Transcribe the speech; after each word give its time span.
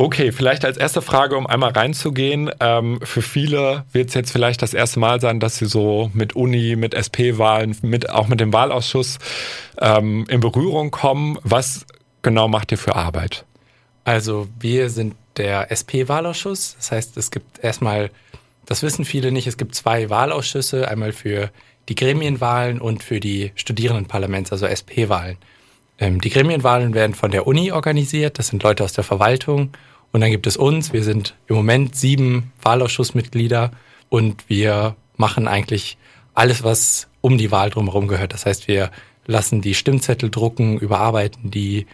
Okay, 0.00 0.32
vielleicht 0.32 0.64
als 0.64 0.78
erste 0.78 1.02
Frage, 1.02 1.36
um 1.36 1.46
einmal 1.46 1.72
reinzugehen. 1.72 2.50
Ähm, 2.58 3.00
für 3.02 3.20
viele 3.20 3.84
wird 3.92 4.08
es 4.08 4.14
jetzt 4.14 4.32
vielleicht 4.32 4.62
das 4.62 4.72
erste 4.72 4.98
Mal 4.98 5.20
sein, 5.20 5.40
dass 5.40 5.58
sie 5.58 5.66
so 5.66 6.10
mit 6.14 6.34
Uni, 6.34 6.74
mit 6.74 6.94
SP-Wahlen, 6.96 7.76
mit, 7.82 8.08
auch 8.08 8.26
mit 8.26 8.40
dem 8.40 8.50
Wahlausschuss 8.50 9.18
ähm, 9.78 10.24
in 10.30 10.40
Berührung 10.40 10.90
kommen. 10.90 11.38
Was 11.42 11.84
genau 12.22 12.48
macht 12.48 12.72
ihr 12.72 12.78
für 12.78 12.96
Arbeit? 12.96 13.44
Also 14.04 14.48
wir 14.58 14.88
sind 14.88 15.16
der 15.36 15.70
SP-Wahlausschuss. 15.70 16.76
Das 16.78 16.92
heißt, 16.92 17.18
es 17.18 17.30
gibt 17.30 17.62
erstmal, 17.62 18.10
das 18.64 18.82
wissen 18.82 19.04
viele 19.04 19.32
nicht, 19.32 19.48
es 19.48 19.58
gibt 19.58 19.74
zwei 19.74 20.08
Wahlausschüsse, 20.08 20.88
einmal 20.88 21.12
für 21.12 21.50
die 21.90 21.94
Gremienwahlen 21.94 22.80
und 22.80 23.04
für 23.04 23.20
die 23.20 23.52
Studierendenparlaments, 23.54 24.50
also 24.50 24.64
SP-Wahlen. 24.64 25.36
Ähm, 25.98 26.22
die 26.22 26.30
Gremienwahlen 26.30 26.94
werden 26.94 27.14
von 27.14 27.30
der 27.30 27.46
Uni 27.46 27.70
organisiert, 27.70 28.38
das 28.38 28.46
sind 28.46 28.62
Leute 28.62 28.82
aus 28.82 28.94
der 28.94 29.04
Verwaltung 29.04 29.72
und 30.12 30.20
dann 30.20 30.30
gibt 30.30 30.46
es 30.46 30.56
uns. 30.56 30.92
Wir 30.92 31.04
sind 31.04 31.34
im 31.46 31.56
Moment 31.56 31.94
sieben 31.94 32.52
Wahlausschussmitglieder 32.62 33.70
und 34.08 34.48
wir 34.48 34.96
machen 35.16 35.48
eigentlich 35.48 35.96
alles, 36.34 36.64
was 36.64 37.08
um 37.20 37.38
die 37.38 37.50
Wahl 37.50 37.70
drumherum 37.70 38.08
gehört. 38.08 38.32
Das 38.32 38.46
heißt, 38.46 38.68
wir 38.68 38.90
lassen 39.26 39.60
die 39.60 39.74
Stimmzettel 39.74 40.30
drucken, 40.30 40.78
überarbeiten 40.78 41.50
die, 41.50 41.86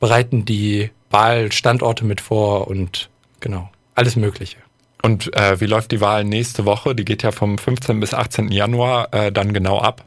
bereiten 0.00 0.44
die 0.44 0.90
Wahlstandorte 1.10 2.04
mit 2.04 2.20
vor 2.20 2.68
und 2.68 3.08
genau, 3.40 3.70
alles 3.94 4.16
Mögliche. 4.16 4.56
Und 5.02 5.34
äh, 5.36 5.60
wie 5.60 5.66
läuft 5.66 5.92
die 5.92 6.00
Wahl 6.00 6.24
nächste 6.24 6.64
Woche? 6.64 6.94
Die 6.94 7.04
geht 7.04 7.22
ja 7.22 7.30
vom 7.30 7.58
15. 7.58 8.00
bis 8.00 8.14
18. 8.14 8.50
Januar 8.50 9.12
äh, 9.12 9.30
dann 9.30 9.52
genau 9.52 9.78
ab. 9.78 10.04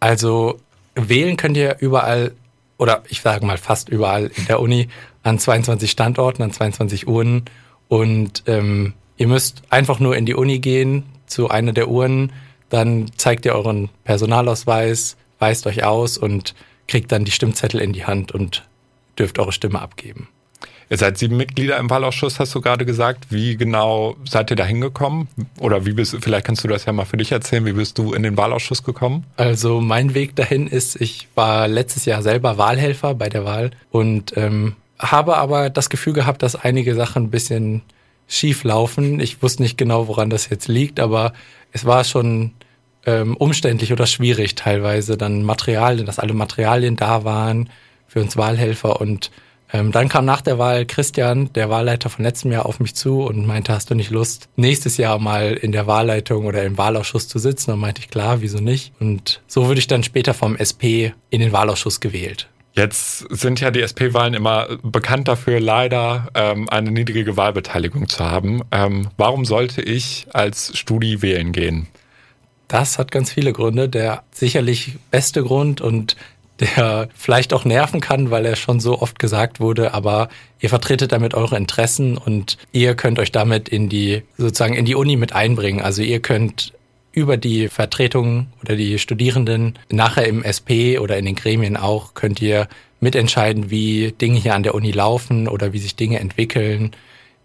Also 0.00 0.60
wählen 0.94 1.36
könnt 1.36 1.56
ihr 1.56 1.76
überall 1.80 2.32
oder 2.76 3.04
ich 3.08 3.20
sage 3.20 3.46
mal 3.46 3.58
fast 3.58 3.88
überall 3.88 4.30
in 4.34 4.46
der 4.46 4.60
Uni 4.60 4.88
an 5.24 5.38
22 5.38 5.90
Standorten, 5.90 6.42
an 6.42 6.52
22 6.52 7.08
Uhren. 7.08 7.42
Und 7.88 8.44
ähm, 8.46 8.94
ihr 9.16 9.26
müsst 9.26 9.62
einfach 9.70 9.98
nur 9.98 10.16
in 10.16 10.26
die 10.26 10.34
Uni 10.34 10.60
gehen, 10.60 11.02
zu 11.26 11.50
einer 11.50 11.72
der 11.72 11.88
Uhren, 11.88 12.32
dann 12.68 13.10
zeigt 13.16 13.44
ihr 13.44 13.54
euren 13.54 13.88
Personalausweis, 14.04 15.16
weist 15.38 15.66
euch 15.66 15.84
aus 15.84 16.18
und 16.18 16.54
kriegt 16.86 17.12
dann 17.12 17.24
die 17.24 17.30
Stimmzettel 17.30 17.80
in 17.80 17.92
die 17.92 18.04
Hand 18.04 18.32
und 18.32 18.64
dürft 19.18 19.38
eure 19.38 19.52
Stimme 19.52 19.80
abgeben. 19.80 20.28
Ihr 20.90 20.98
seid 20.98 21.16
sieben 21.16 21.38
Mitglieder 21.38 21.78
im 21.78 21.88
Wahlausschuss, 21.88 22.38
hast 22.38 22.54
du 22.54 22.60
gerade 22.60 22.84
gesagt. 22.84 23.26
Wie 23.30 23.56
genau 23.56 24.16
seid 24.28 24.50
ihr 24.50 24.56
da 24.56 24.64
hingekommen? 24.64 25.28
Oder 25.58 25.86
wie 25.86 25.92
bist 25.92 26.16
vielleicht 26.20 26.44
kannst 26.44 26.62
du 26.62 26.68
das 26.68 26.84
ja 26.84 26.92
mal 26.92 27.06
für 27.06 27.16
dich 27.16 27.32
erzählen, 27.32 27.64
wie 27.64 27.72
bist 27.72 27.96
du 27.96 28.12
in 28.12 28.22
den 28.22 28.36
Wahlausschuss 28.36 28.82
gekommen? 28.82 29.24
Also 29.36 29.80
mein 29.80 30.14
Weg 30.14 30.36
dahin 30.36 30.66
ist, 30.66 31.00
ich 31.00 31.28
war 31.34 31.68
letztes 31.68 32.04
Jahr 32.04 32.22
selber 32.22 32.58
Wahlhelfer 32.58 33.14
bei 33.14 33.30
der 33.30 33.44
Wahl 33.44 33.70
und 33.90 34.36
ähm, 34.36 34.76
habe 35.10 35.36
aber 35.36 35.70
das 35.70 35.90
Gefühl 35.90 36.12
gehabt, 36.12 36.42
dass 36.42 36.56
einige 36.56 36.94
Sachen 36.94 37.24
ein 37.24 37.30
bisschen 37.30 37.82
schief 38.26 38.64
laufen. 38.64 39.20
Ich 39.20 39.42
wusste 39.42 39.62
nicht 39.62 39.76
genau, 39.76 40.08
woran 40.08 40.30
das 40.30 40.48
jetzt 40.48 40.68
liegt, 40.68 41.00
aber 41.00 41.32
es 41.72 41.84
war 41.84 42.04
schon 42.04 42.52
ähm, 43.06 43.36
umständlich 43.36 43.92
oder 43.92 44.06
schwierig 44.06 44.54
teilweise 44.54 45.16
dann 45.16 45.42
Materialien, 45.42 46.06
dass 46.06 46.18
alle 46.18 46.32
Materialien 46.32 46.96
da 46.96 47.24
waren 47.24 47.70
für 48.06 48.20
uns 48.20 48.36
Wahlhelfer 48.36 49.00
und 49.00 49.30
ähm, 49.72 49.90
dann 49.90 50.08
kam 50.08 50.24
nach 50.24 50.40
der 50.40 50.58
Wahl 50.58 50.86
Christian, 50.86 51.52
der 51.54 51.68
Wahlleiter 51.68 52.08
von 52.08 52.24
letztem 52.24 52.52
Jahr, 52.52 52.64
auf 52.64 52.78
mich 52.78 52.94
zu 52.94 53.22
und 53.22 53.44
meinte, 53.44 53.72
hast 53.72 53.90
du 53.90 53.96
nicht 53.96 54.10
Lust, 54.10 54.48
nächstes 54.54 54.98
Jahr 54.98 55.18
mal 55.18 55.54
in 55.54 55.72
der 55.72 55.88
Wahlleitung 55.88 56.46
oder 56.46 56.62
im 56.62 56.78
Wahlausschuss 56.78 57.26
zu 57.26 57.40
sitzen? 57.40 57.72
Und 57.72 57.80
meinte 57.80 58.00
ich, 58.00 58.08
klar, 58.08 58.40
wieso 58.40 58.58
nicht? 58.58 58.92
Und 59.00 59.42
so 59.48 59.66
wurde 59.66 59.80
ich 59.80 59.88
dann 59.88 60.04
später 60.04 60.32
vom 60.32 60.54
SP 60.54 61.10
in 61.30 61.40
den 61.40 61.50
Wahlausschuss 61.50 61.98
gewählt. 61.98 62.48
Jetzt 62.76 63.18
sind 63.30 63.60
ja 63.60 63.70
die 63.70 63.82
SP-Wahlen 63.86 64.34
immer 64.34 64.66
bekannt 64.82 65.28
dafür, 65.28 65.60
leider 65.60 66.28
ähm, 66.34 66.68
eine 66.68 66.90
niedrige 66.90 67.36
Wahlbeteiligung 67.36 68.08
zu 68.08 68.24
haben. 68.24 68.62
Ähm, 68.72 69.08
warum 69.16 69.44
sollte 69.44 69.80
ich 69.80 70.26
als 70.32 70.76
Studi 70.76 71.22
wählen 71.22 71.52
gehen? 71.52 71.86
Das 72.66 72.98
hat 72.98 73.12
ganz 73.12 73.30
viele 73.30 73.52
Gründe. 73.52 73.88
Der 73.88 74.24
sicherlich 74.32 74.94
beste 75.12 75.44
Grund 75.44 75.80
und 75.80 76.16
der 76.58 77.08
vielleicht 77.14 77.52
auch 77.52 77.64
nerven 77.64 78.00
kann, 78.00 78.30
weil 78.30 78.44
er 78.44 78.56
schon 78.56 78.80
so 78.80 79.00
oft 79.00 79.20
gesagt 79.20 79.60
wurde, 79.60 79.94
aber 79.94 80.28
ihr 80.60 80.68
vertretet 80.68 81.12
damit 81.12 81.34
eure 81.34 81.56
Interessen 81.56 82.16
und 82.16 82.58
ihr 82.72 82.94
könnt 82.94 83.18
euch 83.18 83.32
damit 83.32 83.68
in 83.68 83.88
die, 83.88 84.22
sozusagen 84.36 84.74
in 84.74 84.84
die 84.84 84.94
Uni 84.94 85.16
mit 85.16 85.32
einbringen. 85.32 85.80
Also 85.80 86.02
ihr 86.02 86.20
könnt 86.20 86.72
über 87.14 87.36
die 87.36 87.68
Vertretung 87.68 88.48
oder 88.62 88.76
die 88.76 88.98
Studierenden 88.98 89.78
nachher 89.90 90.26
im 90.26 90.42
SP 90.42 90.98
oder 90.98 91.16
in 91.16 91.24
den 91.24 91.36
Gremien 91.36 91.76
auch 91.76 92.14
könnt 92.14 92.42
ihr 92.42 92.68
mitentscheiden, 93.00 93.70
wie 93.70 94.12
Dinge 94.12 94.38
hier 94.38 94.54
an 94.54 94.62
der 94.62 94.74
Uni 94.74 94.90
laufen 94.90 95.48
oder 95.48 95.72
wie 95.72 95.78
sich 95.78 95.96
Dinge 95.96 96.18
entwickeln. 96.20 96.92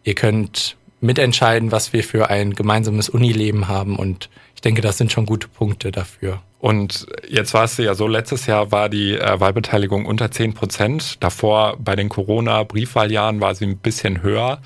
Ihr 0.03 0.15
könnt 0.15 0.77
mitentscheiden, 1.01 1.71
was 1.71 1.93
wir 1.93 2.03
für 2.03 2.29
ein 2.29 2.53
gemeinsames 2.53 3.09
Unileben 3.09 3.67
haben 3.67 3.95
und 3.97 4.29
ich 4.55 4.61
denke, 4.61 4.81
das 4.81 4.97
sind 4.97 5.11
schon 5.11 5.25
gute 5.25 5.47
Punkte 5.47 5.89
dafür. 5.89 6.41
Und 6.59 7.07
jetzt 7.29 7.53
war 7.53 7.63
es 7.63 7.77
ja 7.77 7.93
so, 7.95 8.07
letztes 8.07 8.45
Jahr 8.45 8.73
war 8.73 8.89
die 8.89 9.13
äh, 9.13 9.39
Wahlbeteiligung 9.39 10.05
unter 10.05 10.29
10 10.29 10.53
Prozent. 10.53 11.23
Davor 11.23 11.77
bei 11.79 11.95
den 11.95 12.09
Corona-Briefwahljahren 12.09 13.39
war 13.39 13.55
sie 13.55 13.65
ein 13.65 13.77
bisschen 13.77 14.21
höher. 14.21 14.61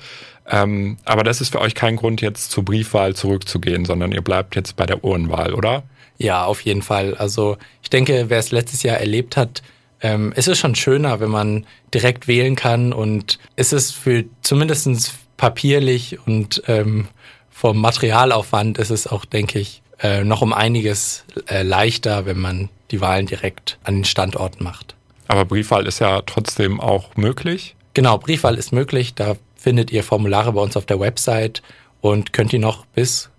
Ähm, 0.48 0.98
aber 1.04 1.24
das 1.24 1.40
ist 1.40 1.50
für 1.52 1.60
euch 1.60 1.74
kein 1.74 1.96
Grund, 1.96 2.20
jetzt 2.20 2.50
zur 2.50 2.64
Briefwahl 2.64 3.14
zurückzugehen, 3.14 3.84
sondern 3.84 4.12
ihr 4.12 4.22
bleibt 4.22 4.56
jetzt 4.56 4.76
bei 4.76 4.86
der 4.86 5.04
Urnwahl, 5.04 5.54
oder? 5.54 5.84
Ja, 6.18 6.44
auf 6.44 6.60
jeden 6.60 6.82
Fall. 6.82 7.14
Also 7.14 7.56
ich 7.82 7.90
denke, 7.90 8.26
wer 8.28 8.38
es 8.38 8.52
letztes 8.52 8.82
Jahr 8.82 8.98
erlebt 8.98 9.36
hat, 9.36 9.62
ähm, 10.00 10.32
es 10.36 10.48
ist 10.48 10.58
schon 10.58 10.74
schöner, 10.74 11.20
wenn 11.20 11.30
man 11.30 11.66
direkt 11.92 12.28
wählen 12.28 12.56
kann 12.56 12.92
und 12.92 13.38
es 13.56 13.72
ist 13.72 13.92
für 13.92 14.24
zumindestens 14.42 15.14
papierlich 15.36 16.18
und 16.26 16.62
ähm, 16.66 17.08
vom 17.50 17.80
Materialaufwand 17.80 18.78
ist 18.78 18.90
es 18.90 19.06
auch, 19.06 19.24
denke 19.24 19.58
ich, 19.58 19.82
äh, 20.00 20.24
noch 20.24 20.42
um 20.42 20.52
einiges 20.52 21.24
äh, 21.48 21.62
leichter, 21.62 22.26
wenn 22.26 22.38
man 22.38 22.68
die 22.90 23.00
Wahlen 23.00 23.26
direkt 23.26 23.78
an 23.84 23.94
den 23.94 24.04
Standorten 24.04 24.62
macht. 24.62 24.94
Aber 25.28 25.44
Briefwahl 25.44 25.86
ist 25.86 26.00
ja 26.00 26.20
trotzdem 26.22 26.80
auch 26.80 27.16
möglich? 27.16 27.74
Genau, 27.94 28.18
Briefwahl 28.18 28.56
ist 28.56 28.72
möglich. 28.72 29.14
Da 29.14 29.36
findet 29.64 29.90
ihr 29.90 30.04
Formulare 30.04 30.52
bei 30.52 30.60
uns 30.60 30.76
auf 30.76 30.84
der 30.84 31.00
Website 31.00 31.62
und 32.02 32.34
könnt 32.34 32.52
die 32.52 32.58
noch 32.58 32.84
bis 32.84 33.30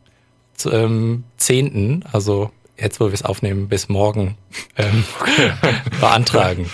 zum 0.55 0.73
ähm, 0.73 1.23
10., 1.37 2.03
also 2.11 2.49
jetzt, 2.77 2.99
wo 2.99 3.05
wir 3.05 3.13
es 3.13 3.23
aufnehmen, 3.23 3.69
bis 3.69 3.89
morgen 3.89 4.35
ähm, 4.75 5.03
beantragen. 6.01 6.67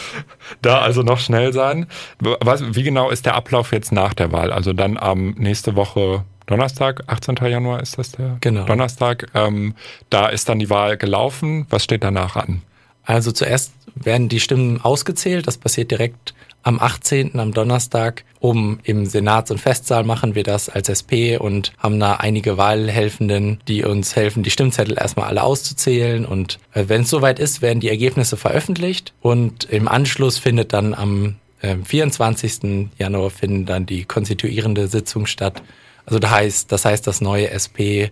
Da 0.62 0.79
also 0.79 1.03
noch 1.03 1.19
schnell 1.19 1.51
sein. 1.51 1.88
Was, 2.22 2.63
wie 2.75 2.84
genau 2.84 3.09
ist 3.09 3.25
der 3.25 3.35
Ablauf 3.35 3.73
jetzt 3.73 3.91
nach 3.91 4.13
der 4.13 4.31
Wahl? 4.31 4.53
Also 4.53 4.72
dann 4.72 4.97
am 4.97 5.31
nächste 5.31 5.75
Woche 5.75 6.23
Donnerstag, 6.45 7.03
18. 7.07 7.35
Januar 7.41 7.81
ist 7.81 7.97
das 7.97 8.13
der 8.13 8.38
genau. 8.39 8.63
Donnerstag. 8.63 9.28
Ähm, 9.33 9.75
da 10.09 10.29
ist 10.29 10.47
dann 10.47 10.59
die 10.59 10.69
Wahl 10.69 10.95
gelaufen. 10.95 11.68
Was 11.69 11.83
steht 11.83 12.06
danach 12.06 12.38
an? 12.38 12.62
Also 13.03 13.33
zuerst 13.33 13.73
werden 14.03 14.29
die 14.29 14.39
Stimmen 14.39 14.81
ausgezählt. 14.81 15.47
Das 15.47 15.57
passiert 15.57 15.91
direkt 15.91 16.34
am 16.63 16.79
18. 16.79 17.39
am 17.39 17.53
Donnerstag. 17.53 18.23
Um 18.39 18.79
im 18.84 19.06
Senats- 19.06 19.51
und 19.51 19.59
Festsaal 19.59 20.03
machen 20.03 20.35
wir 20.35 20.44
das 20.44 20.69
als 20.69 20.89
SP 20.89 21.38
und 21.38 21.73
haben 21.78 22.00
da 22.00 22.16
einige 22.16 22.57
Wahlhelfenden, 22.57 23.59
die 23.67 23.84
uns 23.84 24.16
helfen, 24.16 24.44
die 24.44 24.51
Stimmzettel 24.51 24.97
erstmal 24.97 25.28
alle 25.28 25.44
auszuzählen. 25.44 26.25
Und 26.25 26.59
äh, 26.73 26.85
wenn 26.88 27.01
es 27.01 27.09
soweit 27.09 27.39
ist, 27.39 27.62
werden 27.62 27.79
die 27.79 27.89
Ergebnisse 27.89 28.38
veröffentlicht 28.38 29.13
und 29.22 29.66
im 29.66 29.88
Anschluss 29.88 30.38
findet 30.38 30.73
dann 30.73 30.94
am 30.94 31.35
24. 31.83 32.63
Äh, 32.63 32.88
Januar 32.97 33.29
finden 33.29 33.68
dann 33.68 33.85
die 33.85 34.06
konstituierende 34.06 34.88
Sitzung 34.88 35.28
statt 35.28 35.62
also 36.06 36.19
das 36.19 36.31
heißt, 36.31 36.72
das 36.72 36.85
heißt, 36.85 37.07
das 37.07 37.22
neue 37.22 37.50
SP 37.51 38.12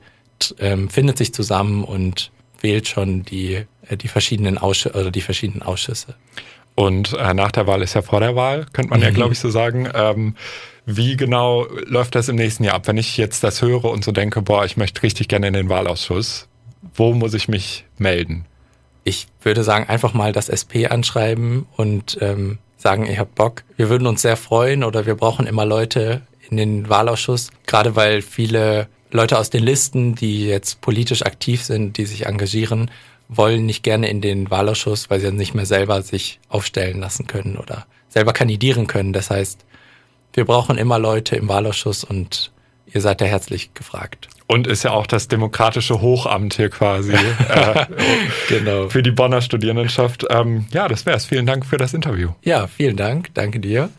ähm, 0.59 0.89
findet 0.89 1.17
sich 1.17 1.33
zusammen 1.33 1.83
und 1.83 2.31
wählt 2.61 2.87
schon 2.87 3.23
die, 3.23 3.65
äh, 3.87 3.97
die 3.97 4.07
verschiedenen 4.07 4.57
Ausschüsse 4.57 4.99
oder 4.99 5.11
die 5.11 5.21
verschiedenen 5.21 5.61
Ausschüsse. 5.61 6.15
Und 6.75 7.13
äh, 7.13 7.33
nach 7.33 7.51
der 7.51 7.67
Wahl 7.67 7.81
ist 7.81 7.93
ja 7.93 8.01
vor 8.01 8.21
der 8.21 8.35
Wahl, 8.35 8.65
könnte 8.71 8.91
man 8.91 9.01
ja, 9.01 9.09
glaube 9.09 9.33
ich, 9.33 9.39
so 9.39 9.49
sagen. 9.49 9.89
Ähm, 9.93 10.35
wie 10.85 11.17
genau 11.17 11.67
läuft 11.85 12.15
das 12.15 12.29
im 12.29 12.37
nächsten 12.37 12.63
Jahr 12.63 12.75
ab? 12.75 12.87
Wenn 12.87 12.97
ich 12.97 13.17
jetzt 13.17 13.43
das 13.43 13.61
höre 13.61 13.85
und 13.85 14.03
so 14.03 14.11
denke, 14.11 14.41
boah, 14.41 14.65
ich 14.65 14.77
möchte 14.77 15.03
richtig 15.03 15.27
gerne 15.27 15.47
in 15.47 15.53
den 15.53 15.69
Wahlausschuss, 15.69 16.47
wo 16.95 17.13
muss 17.13 17.33
ich 17.33 17.47
mich 17.47 17.85
melden? 17.97 18.45
Ich 19.03 19.27
würde 19.41 19.63
sagen, 19.63 19.89
einfach 19.89 20.13
mal 20.13 20.31
das 20.31 20.49
SP 20.49 20.87
anschreiben 20.87 21.65
und 21.75 22.17
ähm, 22.21 22.59
sagen, 22.77 23.07
ich 23.07 23.19
habe 23.19 23.29
Bock. 23.35 23.63
Wir 23.75 23.89
würden 23.89 24.07
uns 24.07 24.21
sehr 24.21 24.37
freuen 24.37 24.83
oder 24.83 25.05
wir 25.05 25.15
brauchen 25.15 25.47
immer 25.47 25.65
Leute, 25.65 26.21
in 26.49 26.57
den 26.57 26.89
Wahlausschuss, 26.89 27.51
gerade 27.67 27.95
weil 27.95 28.21
viele 28.21 28.87
Leute 29.11 29.37
aus 29.37 29.49
den 29.49 29.63
Listen, 29.63 30.15
die 30.15 30.45
jetzt 30.45 30.81
politisch 30.81 31.23
aktiv 31.23 31.63
sind, 31.63 31.97
die 31.97 32.05
sich 32.05 32.25
engagieren, 32.25 32.91
wollen 33.27 33.65
nicht 33.65 33.83
gerne 33.83 34.09
in 34.09 34.21
den 34.21 34.49
Wahlausschuss, 34.49 35.09
weil 35.09 35.19
sie 35.19 35.27
dann 35.27 35.35
nicht 35.35 35.53
mehr 35.53 35.65
selber 35.65 36.01
sich 36.01 36.39
aufstellen 36.49 36.99
lassen 36.99 37.27
können 37.27 37.57
oder 37.57 37.85
selber 38.09 38.33
kandidieren 38.33 38.87
können. 38.87 39.13
Das 39.13 39.29
heißt, 39.29 39.65
wir 40.33 40.45
brauchen 40.45 40.77
immer 40.77 40.99
Leute 40.99 41.35
im 41.35 41.47
Wahlausschuss 41.47 42.03
und 42.03 42.51
ihr 42.87 43.01
seid 43.01 43.21
ja 43.21 43.27
herzlich 43.27 43.73
gefragt. 43.73 44.29
Und 44.47 44.65
ist 44.65 44.83
ja 44.83 44.91
auch 44.91 45.05
das 45.05 45.27
demokratische 45.27 46.01
Hochamt 46.01 46.55
hier 46.55 46.69
quasi 46.69 47.13
äh, 47.49 47.85
genau. 48.47 48.89
für 48.89 49.03
die 49.03 49.11
Bonner 49.11 49.41
Studierendenschaft. 49.41 50.25
Ähm, 50.29 50.65
ja, 50.71 50.87
das 50.87 51.05
wär's. 51.05 51.25
Vielen 51.25 51.45
Dank 51.45 51.65
für 51.65 51.77
das 51.77 51.93
Interview. 51.93 52.29
Ja, 52.41 52.65
vielen 52.67 52.97
Dank. 52.97 53.33
Danke 53.35 53.59
dir. 53.59 53.89